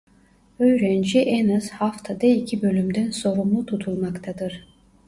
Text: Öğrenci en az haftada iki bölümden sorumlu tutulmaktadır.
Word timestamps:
Öğrenci 0.59 1.19
en 1.21 1.49
az 1.57 1.69
haftada 1.69 2.27
iki 2.27 2.61
bölümden 2.61 3.11
sorumlu 3.11 3.65
tutulmaktadır. 3.65 4.65